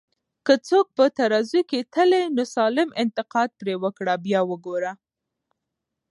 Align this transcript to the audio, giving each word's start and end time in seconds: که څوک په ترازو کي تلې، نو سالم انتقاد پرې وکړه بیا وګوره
که 0.45 0.53
څوک 0.67 0.85
په 0.97 1.05
ترازو 1.17 1.61
کي 1.69 1.79
تلې، 1.93 2.23
نو 2.35 2.43
سالم 2.55 2.89
انتقاد 3.03 3.49
پرې 3.59 3.75
وکړه 3.83 4.13
بیا 4.25 4.41
وګوره 4.49 4.91